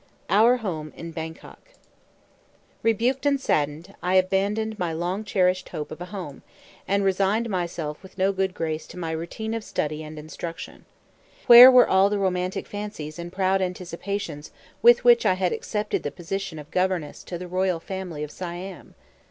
[0.31, 1.73] OUR HOME IN BANGKOK
[2.81, 6.41] Rebuked and saddened, I abandoned my long cherished hope of a home,
[6.87, 10.85] and resigned myself with no good grace to my routine of study and instruction.
[11.45, 14.49] Where were all the romantic fancies and proud anticipations
[14.81, 18.95] with which I had accepted the position of governess to the royal family of Siam?